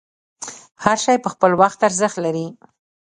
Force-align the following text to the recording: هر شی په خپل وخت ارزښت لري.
هر 0.83 0.97
شی 1.03 1.17
په 1.23 1.29
خپل 1.33 1.51
وخت 1.61 1.79
ارزښت 1.87 2.17
لري. 2.25 2.47